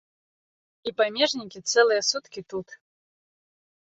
[0.89, 2.67] І памежнікі цэлыя суткі тут.